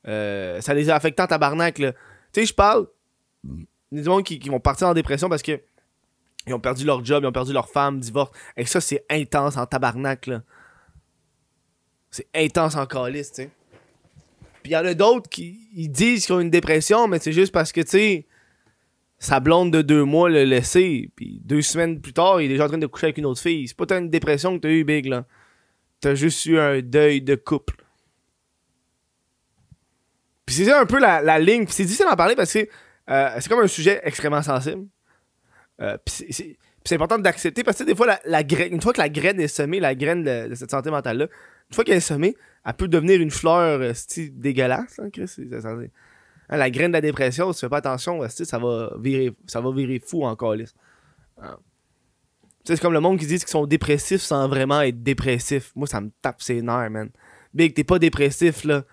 ça 0.04 0.72
les 0.74 0.88
a 0.88 0.94
affectés 0.96 1.22
en 1.22 1.26
tabarnak. 1.26 1.78
là. 1.78 1.92
Tu 2.36 2.42
sais, 2.42 2.48
je 2.48 2.54
parle. 2.54 2.86
Il 3.44 3.66
y 3.92 3.94
a 3.94 3.98
des 4.00 4.04
gens 4.04 4.20
qui, 4.20 4.38
qui 4.38 4.50
vont 4.50 4.60
partir 4.60 4.88
en 4.88 4.92
dépression 4.92 5.30
parce 5.30 5.40
que 5.40 5.58
ils 6.46 6.52
ont 6.52 6.60
perdu 6.60 6.84
leur 6.84 7.02
job, 7.02 7.24
ils 7.24 7.26
ont 7.26 7.32
perdu 7.32 7.54
leur 7.54 7.70
femme, 7.70 7.98
divorce. 7.98 8.30
Et 8.58 8.66
ça, 8.66 8.82
c'est 8.82 9.06
intense 9.08 9.56
en 9.56 9.64
tabarnak. 9.64 10.26
là. 10.26 10.42
C'est 12.10 12.26
intense 12.34 12.76
en 12.76 12.84
calice, 12.84 13.32
tu 13.32 13.44
sais. 13.44 13.50
Puis 14.62 14.72
il 14.72 14.74
y 14.74 14.76
en 14.76 14.84
a 14.84 14.92
d'autres 14.92 15.30
qui 15.30 15.70
ils 15.74 15.88
disent 15.88 16.26
qu'ils 16.26 16.34
ont 16.34 16.40
une 16.40 16.50
dépression, 16.50 17.08
mais 17.08 17.20
c'est 17.20 17.32
juste 17.32 17.52
parce 17.52 17.72
que, 17.72 17.80
tu 17.80 17.88
sais, 17.88 18.26
sa 19.18 19.40
blonde 19.40 19.72
de 19.72 19.80
deux 19.80 20.04
mois 20.04 20.28
l'a 20.28 20.44
laissé, 20.44 21.10
puis 21.16 21.40
deux 21.42 21.62
semaines 21.62 22.02
plus 22.02 22.12
tard, 22.12 22.42
il 22.42 22.44
est 22.44 22.48
déjà 22.48 22.66
en 22.66 22.68
train 22.68 22.76
de 22.76 22.86
coucher 22.86 23.06
avec 23.06 23.16
une 23.16 23.24
autre 23.24 23.40
fille. 23.40 23.66
C'est 23.66 23.76
pas 23.78 23.86
tant 23.86 23.96
une 23.96 24.10
dépression 24.10 24.56
que 24.56 24.60
t'as 24.60 24.68
eu, 24.68 24.84
Big, 24.84 25.06
là. 25.06 25.24
T'as 26.02 26.14
juste 26.14 26.44
eu 26.44 26.58
un 26.58 26.82
deuil 26.82 27.22
de 27.22 27.34
couple. 27.34 27.85
C'est 30.64 30.72
un 30.72 30.86
peu 30.86 30.98
la, 30.98 31.22
la 31.22 31.38
ligne. 31.38 31.66
C'est 31.68 31.84
difficile 31.84 32.06
d'en 32.06 32.16
parler 32.16 32.36
parce 32.36 32.52
que 32.52 32.68
euh, 33.10 33.30
c'est 33.38 33.48
comme 33.48 33.60
un 33.60 33.66
sujet 33.66 34.00
extrêmement 34.04 34.42
sensible. 34.42 34.86
Euh, 35.80 35.96
c'est- 36.06 36.56
important 36.92 37.18
d'accepter 37.18 37.64
parce 37.64 37.78
que 37.78 37.84
des 37.84 37.96
fois, 37.96 38.16
la, 38.24 38.44
graine, 38.44 38.72
une 38.72 38.80
fois 38.80 38.92
que 38.92 39.00
la 39.00 39.08
graine 39.08 39.40
est 39.40 39.48
semée, 39.48 39.80
la 39.80 39.94
graine 39.94 40.22
de, 40.22 40.54
cette 40.54 40.70
santé 40.70 40.90
mentale-là, 40.90 41.24
une 41.70 41.74
fois 41.74 41.82
qu'elle 41.82 41.96
est 41.96 42.00
semée, 42.00 42.36
elle 42.64 42.74
peut 42.74 42.86
devenir 42.86 43.20
une 43.20 43.32
fleur 43.32 43.80
euh, 43.80 43.92
dégueulasse, 44.32 45.00
hein, 45.00 45.10
Chris. 45.12 45.28
Hein, 46.48 46.56
la 46.56 46.70
graine 46.70 46.92
de 46.92 46.96
la 46.96 47.00
dépression, 47.00 47.52
si 47.52 47.58
tu 47.58 47.66
fais 47.66 47.70
pas 47.70 47.78
attention, 47.78 48.22
euh, 48.22 48.28
ça 48.28 48.58
va 48.58 48.92
virer, 49.00 49.32
ça 49.46 49.60
va 49.60 49.72
virer 49.72 50.00
fou 50.04 50.24
en 50.24 50.36
calice. 50.36 50.74
Hein. 51.42 51.56
Sais, 52.64 52.76
c'est 52.76 52.82
comme 52.82 52.92
le 52.92 53.00
monde 53.00 53.18
qui 53.18 53.26
dit 53.26 53.38
qu'ils 53.38 53.48
sont 53.48 53.66
dépressifs 53.66 54.22
sans 54.22 54.48
vraiment 54.48 54.80
être 54.80 55.02
dépressifs. 55.02 55.72
Moi, 55.76 55.86
ça 55.86 56.00
me 56.00 56.10
tape 56.22 56.42
ses 56.42 56.62
nerfs, 56.62 56.90
man. 56.90 57.10
Big, 57.54 57.74
t'es 57.74 57.84
pas 57.84 57.98
dépressif, 57.98 58.64
là. 58.64 58.84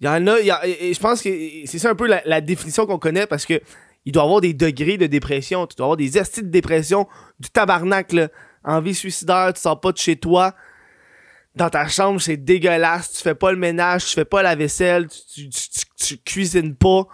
Il 0.00 0.06
y 0.06 0.08
en 0.08 0.26
a, 0.26 0.40
il 0.40 0.46
y 0.46 0.50
a- 0.50 0.66
et- 0.66 0.94
je 0.94 1.00
pense 1.00 1.20
que 1.22 1.28
c'est 1.66 1.78
ça 1.78 1.90
un 1.90 1.94
peu 1.94 2.06
la, 2.06 2.22
la 2.24 2.40
définition 2.40 2.86
qu'on 2.86 2.98
connaît 2.98 3.26
parce 3.26 3.44
que 3.44 3.60
il 4.06 4.12
doit 4.12 4.22
avoir 4.22 4.40
des 4.40 4.54
degrés 4.54 4.96
de 4.96 5.06
dépression. 5.06 5.66
Tu 5.66 5.76
dois 5.76 5.84
avoir 5.86 5.96
des 5.98 6.16
estis 6.16 6.42
de 6.42 6.48
dépression, 6.48 7.06
du 7.38 7.50
tabarnak, 7.50 8.12
là. 8.12 8.28
Envie 8.64 8.94
suicidaire, 8.94 9.52
tu 9.54 9.60
sors 9.60 9.78
pas 9.80 9.92
de 9.92 9.98
chez 9.98 10.16
toi. 10.16 10.54
Dans 11.54 11.68
ta 11.68 11.86
chambre, 11.88 12.20
c'est 12.20 12.36
dégueulasse. 12.38 13.12
Tu 13.12 13.22
fais 13.22 13.34
pas 13.34 13.50
le 13.52 13.58
ménage, 13.58 14.06
tu 14.06 14.14
fais 14.14 14.24
pas 14.24 14.42
la 14.42 14.54
vaisselle, 14.54 15.08
tu, 15.08 15.48
tu, 15.50 15.68
tu- 15.68 15.86
tu 15.96 16.18
cuisines 16.18 16.74
pas. 16.76 17.06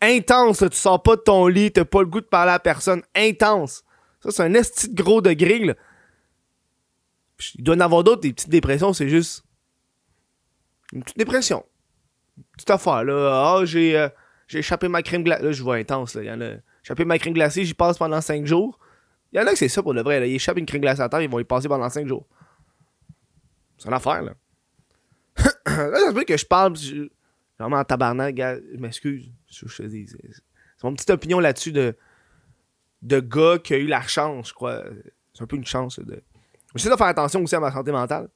Intense, 0.00 0.60
là, 0.60 0.68
tu 0.68 0.76
sors 0.76 1.02
pas 1.02 1.16
de 1.16 1.22
ton 1.22 1.46
lit, 1.46 1.72
t'as 1.72 1.84
pas 1.84 2.00
le 2.00 2.06
goût 2.06 2.20
de 2.20 2.26
parler 2.26 2.52
à 2.52 2.58
personne. 2.58 3.02
Intense. 3.14 3.82
Ça, 4.22 4.30
c'est 4.30 4.42
un 4.42 4.52
esti 4.54 4.88
de 4.90 5.02
gros 5.02 5.20
degré, 5.22 5.58
là. 5.60 5.74
Il 7.54 7.64
doit 7.64 7.76
en 7.76 7.80
avoir 7.80 8.04
d'autres, 8.04 8.20
des 8.22 8.32
petites 8.32 8.48
dépressions, 8.50 8.92
c'est 8.92 9.08
juste. 9.08 9.44
Une 10.92 11.02
petite 11.02 11.18
dépression. 11.18 11.64
Petite 12.52 12.70
affaire, 12.70 13.04
là. 13.04 13.54
Ah, 13.58 13.64
j'ai. 13.64 13.96
euh, 13.96 14.08
j'ai 14.46 14.60
échappé 14.60 14.88
ma 14.88 15.02
crème 15.02 15.22
glacée. 15.24 15.42
Là, 15.44 15.52
je 15.52 15.62
vois 15.62 15.76
intense, 15.76 16.14
là. 16.14 16.22
Il 16.22 16.26
y 16.26 16.30
en 16.30 16.40
a. 16.40 16.52
Échappé 16.84 17.04
ma 17.04 17.18
crème 17.18 17.34
glacée, 17.34 17.64
j'y 17.64 17.74
passe 17.74 17.98
pendant 17.98 18.20
5 18.20 18.46
jours. 18.46 18.78
Il 19.32 19.38
y 19.38 19.42
en 19.42 19.46
a 19.46 19.50
que 19.50 19.58
c'est 19.58 19.68
ça 19.68 19.82
pour 19.82 19.92
le 19.92 20.02
vrai, 20.02 20.20
là. 20.20 20.26
Ils 20.26 20.34
échappent 20.36 20.56
une 20.58 20.64
crème 20.66 20.80
glacée 20.80 21.02
à 21.02 21.08
terre, 21.08 21.20
ils 21.20 21.28
vont 21.28 21.38
y 21.38 21.44
passer 21.44 21.68
pendant 21.68 21.88
5 21.88 22.06
jours. 22.06 22.26
C'est 23.76 23.88
une 23.88 23.94
affaire, 23.94 24.22
là. 24.22 24.32
là, 25.66 25.98
ça 25.98 26.08
se 26.08 26.14
peut 26.14 26.24
que 26.24 26.36
je 26.36 26.46
parle. 26.46 26.76
je- 26.76 27.08
Vraiment 27.58 27.76
en 27.78 27.84
tabarnak, 27.84 28.34
gars, 28.36 28.56
je 28.56 28.78
m'excuse. 28.78 29.30
C'est 29.50 29.66
mon 30.84 30.94
petite 30.94 31.10
opinion 31.10 31.40
là-dessus 31.40 31.72
de, 31.72 31.96
de 33.02 33.18
gars 33.20 33.58
qui 33.58 33.74
a 33.74 33.78
eu 33.78 33.86
la 33.88 34.00
chance, 34.02 34.50
je 34.50 34.54
crois. 34.54 34.84
C'est 35.34 35.42
un 35.42 35.46
peu 35.46 35.56
une 35.56 35.66
chance 35.66 35.98
de. 35.98 36.22
J'essaie 36.76 36.90
de 36.90 36.96
faire 36.96 37.06
attention 37.08 37.42
aussi 37.42 37.56
à 37.56 37.60
ma 37.60 37.72
santé 37.72 37.90
mentale. 37.90 38.28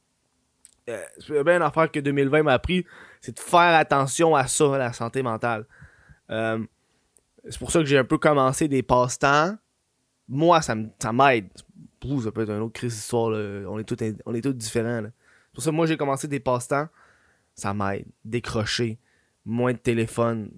Euh, 0.89 1.03
c'est 1.19 1.45
bien 1.45 1.57
une 1.57 1.62
affaire 1.62 1.91
que 1.91 2.01
2020 2.01 2.43
m'a 2.43 2.55
appris, 2.55 2.85
c'est 3.21 3.37
de 3.37 3.41
faire 3.41 3.77
attention 3.77 4.35
à 4.35 4.47
ça, 4.47 4.79
la 4.79 4.93
santé 4.93 5.23
mentale. 5.23 5.65
Euh, 6.31 6.59
c'est 7.49 7.59
pour 7.59 7.71
ça 7.71 7.81
que 7.81 7.87
j'ai 7.87 7.99
un 7.99 8.05
peu 8.05 8.19
commencé 8.19 8.69
des 8.69 8.83
passe-temps. 8.83 9.57
Moi, 10.29 10.62
ça 10.62 10.75
m'aide. 10.75 11.49
Ça 12.23 12.33
peut 12.33 12.43
être 12.43 12.51
une 12.51 12.62
autre 12.62 12.73
crise 12.73 12.95
d'histoire. 12.95 13.29
On 13.69 13.79
est 13.79 13.85
tous 13.85 13.97
on 14.27 14.35
est 14.35 14.47
différents. 14.53 15.03
C'est 15.03 15.55
pour 15.55 15.62
ça 15.62 15.71
que 15.71 15.77
moi, 15.77 15.87
j'ai 15.87 15.97
commencé 15.97 16.27
des 16.27 16.41
passe-temps. 16.41 16.89
Ça 17.55 17.75
m'aide. 17.75 18.07
Décrocher. 18.25 18.99
Moins 19.45 19.73
de 19.73 19.79
téléphone. 19.79 20.51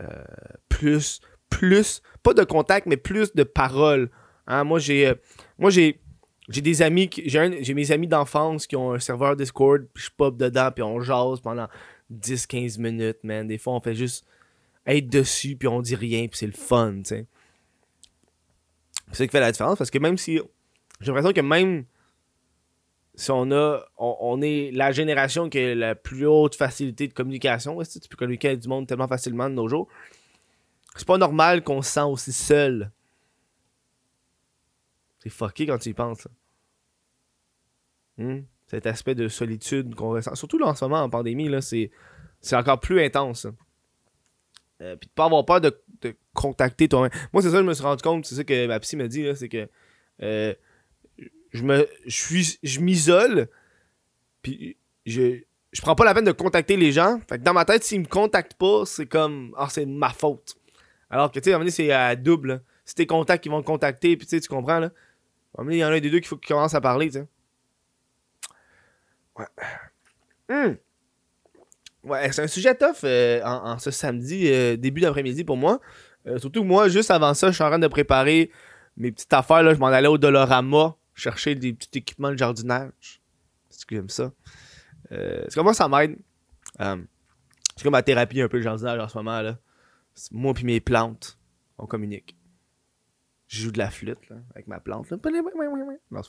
Euh, 0.00 0.24
plus, 0.68 1.20
plus, 1.50 2.02
pas 2.22 2.34
de 2.34 2.44
contact, 2.44 2.86
mais 2.86 2.96
plus 2.96 3.34
de 3.34 3.44
paroles. 3.44 4.10
Hein, 4.46 4.64
moi, 4.64 4.78
j'ai 4.78 5.14
moi 5.58 5.70
j'ai 5.70 6.00
j'ai 6.48 6.60
des 6.60 6.82
amis, 6.82 7.08
j'ai 7.14 7.74
mes 7.74 7.92
amis 7.92 8.06
d'enfance 8.06 8.66
qui 8.66 8.76
ont 8.76 8.92
un 8.92 8.98
serveur 8.98 9.36
Discord, 9.36 9.86
puis 9.92 10.04
je 10.04 10.10
pop 10.14 10.36
dedans, 10.36 10.70
puis 10.74 10.82
on 10.82 11.00
jase 11.00 11.40
pendant 11.40 11.68
10-15 12.12 12.78
minutes, 12.80 13.24
man. 13.24 13.46
Des 13.46 13.58
fois, 13.58 13.74
on 13.74 13.80
fait 13.80 13.94
juste 13.94 14.26
être 14.86 15.08
dessus, 15.08 15.56
puis 15.56 15.68
on 15.68 15.80
dit 15.80 15.94
rien, 15.94 16.26
puis 16.28 16.38
c'est 16.38 16.46
le 16.46 16.52
fun, 16.52 16.96
tu 16.96 17.04
sais. 17.04 17.26
C'est 19.08 19.18
ça 19.18 19.26
qui 19.26 19.30
fait 19.30 19.40
la 19.40 19.52
différence, 19.52 19.78
parce 19.78 19.90
que 19.90 19.98
même 19.98 20.18
si. 20.18 20.40
J'ai 21.00 21.08
l'impression 21.08 21.32
que 21.32 21.40
même 21.40 21.84
si 23.14 23.30
on 23.30 23.50
a. 23.50 23.84
On, 23.96 24.42
est 24.42 24.70
la 24.72 24.92
génération 24.92 25.48
qui 25.48 25.58
a 25.58 25.74
la 25.74 25.94
plus 25.94 26.26
haute 26.26 26.56
facilité 26.56 27.08
de 27.08 27.14
communication, 27.14 27.78
tu 27.82 28.08
peux 28.08 28.16
communiquer 28.16 28.48
avec 28.48 28.60
du 28.60 28.68
monde 28.68 28.86
tellement 28.86 29.08
facilement 29.08 29.48
de 29.48 29.54
nos 29.54 29.68
jours? 29.68 29.88
C'est 30.96 31.06
pas 31.06 31.18
normal 31.18 31.64
qu'on 31.64 31.82
se 31.82 31.90
sent 31.90 32.02
aussi 32.02 32.32
seul 32.32 32.90
c'est 35.24 35.30
fucké 35.30 35.66
quand 35.66 35.78
tu 35.78 35.88
y 35.88 35.94
penses. 35.94 36.28
Hmm? 38.18 38.42
Cet 38.66 38.86
aspect 38.86 39.16
de 39.16 39.28
solitude 39.28 39.94
qu'on 39.94 40.10
ressent. 40.10 40.34
Surtout 40.36 40.58
là, 40.58 40.66
en 40.66 40.74
ce 40.74 40.84
moment, 40.84 41.02
en 41.02 41.10
pandémie, 41.10 41.50
c'est, 41.60 41.90
encore 42.52 42.78
plus 42.78 43.02
intense. 43.02 43.46
Euh, 44.80 44.96
puis 44.96 45.08
de 45.08 45.12
pas 45.12 45.24
avoir 45.24 45.44
peur 45.44 45.60
de, 45.60 45.76
contacter 46.34 46.88
toi-même. 46.88 47.10
Moi, 47.32 47.42
c'est 47.42 47.50
ça, 47.50 47.58
je 47.58 47.62
me 47.62 47.72
suis 47.74 47.84
rendu 47.84 48.02
compte, 48.02 48.26
c'est 48.26 48.34
ça 48.34 48.44
que 48.44 48.66
ma 48.66 48.78
psy 48.80 48.96
m'a 48.96 49.08
dit, 49.08 49.24
c'est 49.36 49.48
que 49.48 49.68
euh, 50.22 50.52
je 51.54 51.62
me 51.62 52.80
m'isole 52.80 53.48
puis 54.42 54.76
je 55.06 55.40
je 55.72 55.80
prends 55.80 55.94
pas 55.94 56.04
la 56.04 56.14
peine 56.14 56.24
de 56.24 56.32
contacter 56.32 56.76
les 56.76 56.92
gens 56.92 57.20
fait 57.28 57.38
que 57.38 57.44
dans 57.44 57.54
ma 57.54 57.64
tête 57.64 57.82
s'ils 57.82 58.00
me 58.00 58.06
contactent 58.06 58.54
pas 58.54 58.84
c'est 58.84 59.06
comme 59.06 59.54
ah 59.56 59.68
c'est 59.70 59.86
ma 59.86 60.10
faute 60.10 60.56
alors 61.10 61.30
que 61.30 61.38
tu 61.40 61.50
sais 61.50 61.70
c'est 61.70 61.92
à 61.92 62.14
double 62.16 62.62
c'est 62.84 62.96
tes 62.96 63.06
contacts 63.06 63.42
qui 63.42 63.48
vont 63.48 63.62
te 63.62 63.66
contacter 63.66 64.16
puis 64.16 64.26
tu 64.26 64.36
sais 64.36 64.40
tu 64.40 64.48
comprends 64.48 64.80
là 64.80 64.90
il 65.68 65.76
y 65.76 65.84
en 65.84 65.88
a 65.88 65.92
un 65.92 66.00
des 66.00 66.10
deux 66.10 66.18
qu'il 66.18 66.28
faut 66.28 66.36
qu'il 66.36 66.54
commence 66.54 66.74
à 66.74 66.80
parler, 66.80 67.06
tu 67.06 67.18
sais. 67.18 67.26
Ouais. 69.36 69.46
Hmm. 70.48 70.74
Ouais, 72.04 72.30
c'est 72.32 72.42
un 72.42 72.46
sujet 72.46 72.74
tough 72.74 73.04
euh, 73.04 73.42
en, 73.44 73.78
ce 73.78 73.90
samedi, 73.90 74.48
euh, 74.48 74.76
début 74.76 75.00
d'après-midi 75.00 75.44
pour 75.44 75.56
moi. 75.56 75.80
Euh, 76.26 76.38
surtout 76.38 76.62
moi, 76.62 76.88
juste 76.88 77.10
avant 77.10 77.32
ça, 77.34 77.48
je 77.48 77.54
suis 77.54 77.64
en 77.64 77.68
train 77.68 77.78
de 77.78 77.88
préparer 77.88 78.50
mes 78.96 79.10
petites 79.10 79.32
affaires. 79.32 79.62
Là. 79.62 79.74
Je 79.74 79.78
m'en 79.78 79.86
allais 79.86 80.08
au 80.08 80.18
Dolorama 80.18 80.96
chercher 81.14 81.54
des 81.54 81.72
petits 81.72 81.98
équipements 81.98 82.30
de 82.30 82.36
jardinage. 82.36 83.22
C'est 83.70 83.86
que 83.86 83.96
j'aime 83.96 84.10
ça. 84.10 84.32
c'est 85.10 85.54
comme 85.54 85.64
moi, 85.64 85.74
ça 85.74 85.88
m'aide? 85.88 86.16
c'est 86.78 87.82
comme 87.82 87.92
ma 87.92 88.02
thérapie 88.02 88.40
un 88.40 88.48
peu 88.48 88.58
de 88.58 88.62
jardinage 88.62 89.00
en 89.00 89.08
ce 89.08 89.16
moment. 89.18 89.40
là. 89.40 89.58
Moi 90.30 90.54
puis 90.54 90.64
mes 90.64 90.80
plantes, 90.80 91.38
on 91.78 91.86
communique 91.86 92.36
je 93.48 93.62
joue 93.62 93.70
de 93.70 93.78
la 93.78 93.90
flûte 93.90 94.28
là, 94.30 94.36
avec 94.54 94.66
ma 94.66 94.80
plante. 94.80 95.10
Là. 95.10 95.16
Non. 96.10 96.22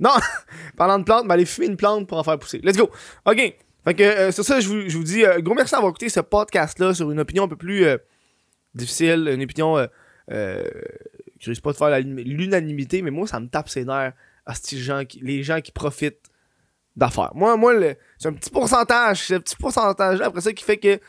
Non, 0.00 0.10
parlant 0.76 0.98
de 0.98 1.04
plante, 1.04 1.30
aller 1.30 1.44
fumer 1.44 1.66
une 1.66 1.76
plante 1.76 2.08
pour 2.08 2.18
en 2.18 2.24
faire 2.24 2.38
pousser. 2.38 2.60
Let's 2.62 2.76
go. 2.76 2.90
OK. 3.26 3.56
Fait 3.84 3.94
que 3.94 4.02
euh, 4.02 4.32
sur 4.32 4.44
ça, 4.44 4.60
je 4.60 4.68
vous, 4.68 4.88
je 4.88 4.96
vous 4.96 5.04
dis 5.04 5.24
euh, 5.24 5.40
gros 5.40 5.54
merci 5.54 5.72
d'avoir 5.72 5.90
écouté 5.90 6.08
ce 6.08 6.20
podcast-là 6.20 6.94
sur 6.94 7.10
une 7.10 7.18
opinion 7.18 7.44
un 7.44 7.48
peu 7.48 7.56
plus 7.56 7.84
euh, 7.84 7.98
difficile, 8.74 9.28
une 9.32 9.42
opinion 9.42 9.86
je 10.28 11.50
risque 11.50 11.62
pas 11.62 11.72
de 11.72 11.76
faire 11.76 12.00
l'unanimité, 12.00 13.02
mais 13.02 13.10
moi, 13.10 13.26
ça 13.26 13.40
me 13.40 13.48
tape 13.48 13.68
ses 13.68 13.84
nerfs 13.84 14.12
à 14.46 14.54
ces 14.54 14.78
gens 14.78 15.04
qui, 15.04 15.20
les 15.20 15.42
gens 15.42 15.60
qui 15.60 15.72
profitent 15.72 16.30
d'affaires. 16.96 17.32
Moi, 17.34 17.56
moi 17.56 17.74
c'est 18.18 18.28
un 18.28 18.32
petit 18.32 18.50
pourcentage, 18.50 19.26
c'est 19.26 19.34
un 19.34 19.40
petit 19.40 19.56
pourcentage 19.56 20.20
après 20.20 20.40
ça 20.40 20.52
qui 20.52 20.64
fait 20.64 20.76
que 20.76 21.00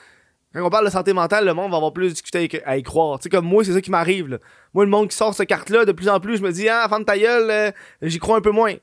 quand 0.53 0.65
on 0.65 0.69
parle 0.69 0.85
de 0.85 0.91
santé 0.91 1.13
mentale, 1.13 1.45
le 1.45 1.53
monde 1.53 1.71
va 1.71 1.77
avoir 1.77 1.93
plus 1.93 2.09
discuté 2.09 2.61
à 2.65 2.77
y 2.77 2.83
croire. 2.83 3.17
Tu 3.17 3.23
sais, 3.23 3.29
comme 3.29 3.45
moi, 3.45 3.63
c'est 3.63 3.73
ça 3.73 3.81
qui 3.81 3.89
m'arrive. 3.89 4.39
Moi, 4.73 4.85
le 4.85 4.91
monde 4.91 5.09
qui 5.09 5.17
sort 5.17 5.33
cette 5.33 5.49
carte-là, 5.49 5.85
de 5.85 5.91
plus 5.91 6.09
en 6.09 6.19
plus, 6.19 6.37
je 6.37 6.43
me 6.43 6.51
dis, 6.51 6.69
ah, 6.69 6.87
de 6.87 7.03
ta 7.03 7.17
gueule, 7.17 7.49
euh, 7.49 7.71
j'y 8.03 8.19
crois 8.19 8.37
un 8.37 8.41
peu 8.41 8.51
moins. 8.51 8.75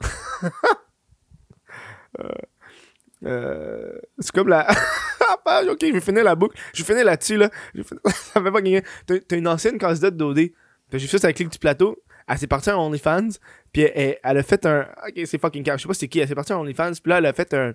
Euh, 2.18 2.28
euh, 3.24 3.92
c'est 4.18 4.32
comme 4.32 4.48
la. 4.48 4.66
Ah, 5.46 5.62
ok, 5.68 5.78
je 5.80 5.92
vais 5.92 6.00
finir 6.00 6.22
la 6.22 6.34
boucle. 6.34 6.56
Je 6.72 6.82
vais 6.82 6.92
finir 6.92 7.04
là-dessus, 7.04 7.36
là. 7.36 7.50
ça 8.04 8.42
fait 8.42 8.50
pas 8.50 8.60
gagner. 8.60 8.82
T'as 9.06 9.36
une 9.36 9.48
ancienne 9.48 9.78
candidate 9.78 10.16
d'OD. 10.16 10.50
J'ai 10.92 11.06
fait 11.06 11.18
ça 11.18 11.32
clic 11.32 11.48
du 11.48 11.58
plateau. 11.58 12.02
Elle 12.28 12.38
s'est 12.38 12.46
partie 12.46 12.70
en 12.70 12.86
OnlyFans. 12.86 13.30
Puis 13.72 13.82
elle, 13.82 14.18
a 14.22 14.42
fait 14.42 14.64
un. 14.66 14.86
Ok, 15.06 15.20
c'est 15.24 15.40
fucking 15.40 15.64
car. 15.64 15.76
Je 15.76 15.82
sais 15.82 15.88
pas 15.88 15.94
c'est 15.94 16.08
qui. 16.08 16.20
Elle 16.20 16.28
s'est 16.28 16.34
partie 16.34 16.52
en 16.52 16.60
OnlyFans. 16.60 16.92
Puis 17.02 17.10
là, 17.10 17.18
elle 17.18 17.26
a 17.26 17.32
fait 17.32 17.52
un 17.54 17.74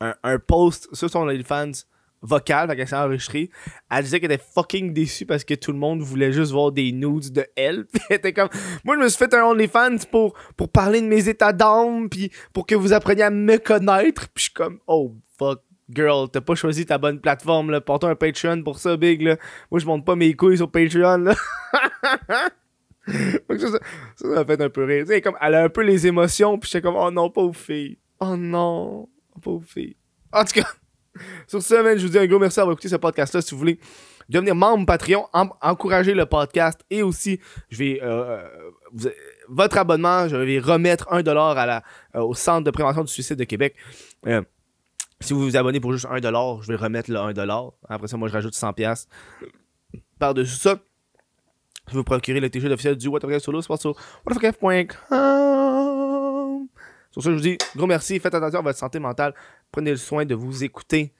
un, 0.00 0.38
post 0.38 0.88
sur 0.94 1.10
son 1.10 1.20
OnlyFans 1.20 1.72
vocal, 2.20 2.68
fait 2.68 2.76
qu'elle 2.76 2.88
s'est 2.88 2.96
enregistrée. 2.96 3.50
Elle 3.90 4.04
disait 4.04 4.20
qu'elle 4.20 4.32
était 4.32 4.44
fucking 4.54 4.92
déçue 4.92 5.26
parce 5.26 5.44
que 5.44 5.54
tout 5.54 5.72
le 5.72 5.78
monde 5.78 6.00
voulait 6.00 6.32
juste 6.32 6.52
voir 6.52 6.72
des 6.72 6.92
nudes 6.92 7.32
de 7.32 7.46
elle. 7.56 7.86
Puis 7.92 8.02
elle 8.10 8.16
était 8.16 8.32
comme, 8.32 8.48
moi 8.84 8.96
je 8.96 9.02
me 9.02 9.08
suis 9.08 9.18
fait 9.18 9.32
un 9.34 9.44
OnlyFans 9.44 9.98
pour, 10.10 10.34
pour 10.56 10.70
parler 10.70 11.00
de 11.00 11.06
mes 11.06 11.28
états 11.28 11.52
d'âme, 11.52 12.08
puis 12.08 12.30
pour 12.52 12.66
que 12.66 12.74
vous 12.74 12.92
appreniez 12.92 13.22
à 13.22 13.30
me 13.30 13.56
connaître. 13.58 14.28
Puis 14.28 14.36
je 14.36 14.42
suis 14.44 14.52
comme, 14.52 14.80
oh 14.86 15.14
fuck. 15.38 15.62
Girl, 15.90 16.28
t'as 16.30 16.42
pas 16.42 16.54
choisi 16.54 16.84
ta 16.84 16.98
bonne 16.98 17.18
plateforme, 17.18 17.70
là. 17.70 17.80
Porte 17.80 18.04
un 18.04 18.14
Patreon 18.14 18.62
pour 18.62 18.78
ça, 18.78 18.98
big, 18.98 19.22
là. 19.22 19.38
Moi, 19.70 19.80
je 19.80 19.86
monte 19.86 20.04
pas 20.04 20.16
mes 20.16 20.34
couilles 20.34 20.58
sur 20.58 20.70
Patreon, 20.70 21.16
là. 21.16 21.34
ça, 23.08 23.78
ça, 24.16 24.28
m'a 24.28 24.44
fait 24.44 24.60
un 24.60 24.68
peu 24.68 24.84
rire. 24.84 25.06
Comme, 25.22 25.38
elle 25.40 25.54
a 25.54 25.64
un 25.64 25.68
peu 25.70 25.80
les 25.80 26.06
émotions, 26.06 26.58
puis 26.58 26.68
j'étais 26.70 26.82
comme, 26.82 26.96
oh 26.96 27.10
non, 27.10 27.30
pauvre 27.30 27.56
fille. 27.56 27.96
Oh 28.20 28.36
non. 28.36 29.08
Pauvre 29.38 29.64
fille. 29.66 29.96
En 30.32 30.44
tout 30.44 30.60
cas, 30.60 30.68
sur 31.46 31.62
ce, 31.62 31.74
je 31.96 32.02
vous 32.02 32.12
dis 32.12 32.18
un 32.18 32.26
gros 32.26 32.38
merci 32.38 32.56
d'avoir 32.56 32.74
écouté 32.74 32.88
ce 32.88 32.96
podcast-là. 32.96 33.42
Si 33.42 33.52
vous 33.52 33.58
voulez 33.58 33.78
devenir 34.28 34.54
membre 34.54 34.86
Patreon, 34.86 35.26
encourager 35.32 36.14
le 36.14 36.26
podcast 36.26 36.80
et 36.90 37.02
aussi, 37.02 37.40
je 37.70 37.78
vais. 37.78 38.00
Euh, 38.02 38.46
votre 39.48 39.78
abonnement, 39.78 40.28
je 40.28 40.36
vais 40.36 40.58
remettre 40.58 41.06
un 41.10 41.22
dollar 41.22 41.56
à 41.56 41.66
la, 41.66 41.82
euh, 42.14 42.20
au 42.20 42.34
Centre 42.34 42.64
de 42.64 42.70
prévention 42.70 43.02
du 43.02 43.12
suicide 43.12 43.36
de 43.36 43.44
Québec. 43.44 43.74
Euh, 44.26 44.42
si 45.20 45.32
vous 45.32 45.42
vous 45.42 45.56
abonnez 45.56 45.80
pour 45.80 45.92
juste 45.92 46.06
un 46.10 46.20
dollar, 46.20 46.62
je 46.62 46.68
vais 46.68 46.76
remettre 46.76 47.10
le 47.10 47.18
1 47.18 47.32
dollar. 47.32 47.72
Après 47.88 48.06
ça, 48.06 48.16
moi, 48.16 48.28
je 48.28 48.34
rajoute 48.34 48.54
100$. 48.54 49.06
Par-dessus 50.18 50.56
ça, 50.56 50.78
je 51.88 51.92
vais 51.92 51.98
vous 51.98 52.04
procurer 52.04 52.38
le 52.40 52.50
t-shirt 52.50 52.72
officiel 52.72 52.96
du 52.96 53.08
What 53.08 53.20
c'est 53.22 53.40
sur 53.40 53.96
sur 57.22 57.30
ce, 57.30 57.30
je 57.30 57.34
vous 57.34 57.42
dis 57.42 57.58
gros 57.76 57.86
merci. 57.86 58.18
Faites 58.18 58.34
attention 58.34 58.60
à 58.60 58.62
votre 58.62 58.78
santé 58.78 58.98
mentale. 58.98 59.34
Prenez 59.70 59.90
le 59.90 59.96
soin 59.96 60.24
de 60.24 60.34
vous 60.34 60.64
écouter. 60.64 61.12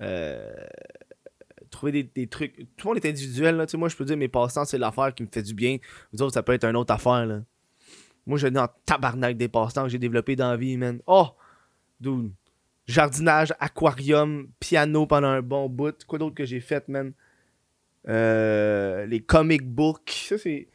Euh, 0.00 0.52
trouvez 1.70 2.04
des, 2.04 2.26
trucs. 2.26 2.56
Tout 2.76 2.88
le 2.88 2.94
monde 2.94 3.04
est 3.04 3.08
individuel. 3.08 3.56
Là. 3.56 3.66
moi, 3.74 3.88
je 3.88 3.96
peux 3.96 4.04
dire 4.04 4.16
mes 4.16 4.28
passe-temps, 4.28 4.64
c'est 4.64 4.78
l'affaire 4.78 5.14
qui 5.14 5.22
me 5.22 5.28
fait 5.30 5.42
du 5.42 5.54
bien. 5.54 5.78
Vous 6.12 6.22
autres, 6.22 6.34
ça 6.34 6.42
peut 6.42 6.52
être 6.52 6.64
une 6.64 6.76
autre 6.76 6.92
affaire. 6.92 7.26
Là. 7.26 7.40
Moi, 8.26 8.38
j'ai 8.38 8.56
en 8.56 8.68
tabarnak 8.86 9.36
des 9.36 9.48
passe-temps 9.48 9.84
que 9.84 9.88
j'ai 9.88 9.98
développé 9.98 10.36
dans 10.36 10.50
la 10.50 10.56
vie, 10.56 10.76
man. 10.76 11.00
Oh! 11.06 11.28
Dude. 12.00 12.32
Jardinage, 12.86 13.52
aquarium, 13.60 14.48
piano 14.58 15.06
pendant 15.06 15.28
un 15.28 15.42
bon 15.42 15.68
bout. 15.68 16.04
Quoi 16.04 16.18
d'autre 16.18 16.34
que 16.34 16.44
j'ai 16.44 16.60
fait, 16.60 16.86
man? 16.88 17.12
Euh, 18.08 19.06
les 19.06 19.20
comic 19.20 19.62
books. 19.62 20.26
Ça, 20.28 20.38
c'est. 20.38 20.68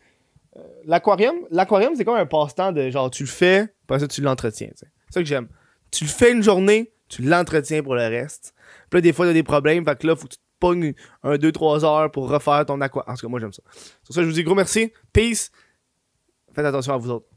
Euh, 0.56 0.62
l'aquarium, 0.86 1.36
l'aquarium, 1.52 1.94
c'est 1.96 2.06
comme 2.06 2.16
un 2.16 2.26
passe-temps 2.26 2.72
de 2.72 2.90
genre, 2.90 3.12
tu 3.12 3.24
le 3.24 3.30
fais, 3.30 3.74
après 3.88 4.00
ça, 4.00 4.08
tu 4.08 4.22
l'entretiens. 4.22 4.70
C'est 4.76 4.88
ça 5.10 5.22
que 5.22 5.26
j'aime. 5.26 5.48
Tu 5.92 6.04
le 6.04 6.10
fais 6.10 6.32
une 6.34 6.44
journée, 6.44 6.92
tu 7.08 7.22
l'entretiens 7.22 7.82
pour 7.82 7.96
le 7.96 8.02
reste. 8.02 8.54
Puis 8.90 8.98
là, 8.98 9.02
des 9.02 9.14
fois, 9.14 9.26
tu 9.26 9.30
as 9.30 9.34
des 9.34 9.44
problèmes. 9.44 9.86
Fait 9.86 9.98
que 9.98 10.08
là, 10.08 10.16
faut 10.16 10.28
que 10.28 10.34
tu 10.34 10.38
te 10.38 10.44
pognes 10.60 10.94
un, 11.24 11.38
deux, 11.38 11.52
trois 11.52 11.86
heures 11.86 12.12
pour 12.12 12.30
refaire 12.30 12.66
ton 12.66 12.82
aquarium. 12.82 13.12
En 13.12 13.16
tout 13.16 13.26
cas, 13.26 13.30
moi, 13.30 13.40
j'aime 13.40 13.54
ça. 13.54 13.64
Sur 14.04 14.14
ça, 14.14 14.22
je 14.22 14.28
vous 14.28 14.34
dis 14.34 14.44
gros 14.44 14.56
merci. 14.56 14.92
Peace. 15.14 15.52
Faites 16.54 16.66
attention 16.66 16.94
à 16.94 16.98
vous 16.98 17.12
autres. 17.12 17.28